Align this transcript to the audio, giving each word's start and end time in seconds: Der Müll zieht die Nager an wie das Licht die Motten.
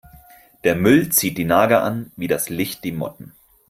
Der 0.63 0.73
Müll 0.73 1.09
zieht 1.11 1.37
die 1.37 1.43
Nager 1.45 1.83
an 1.83 2.11
wie 2.15 2.27
das 2.27 2.49
Licht 2.49 2.83
die 2.85 2.91
Motten. 2.91 3.33